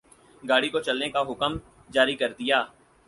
گاڑی 0.43 0.69
کو 0.73 0.79
چلنے 0.79 1.09
کا 1.13 1.21
حکم 1.29 1.57
جاری 1.93 2.15
کر 2.21 2.31
دیا 2.39 2.63